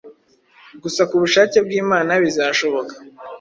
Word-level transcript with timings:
gusa 0.83 1.01
ku 1.09 1.15
bushake 1.21 1.57
bw’Imana 1.65 2.11
bizashoboka 2.23 2.93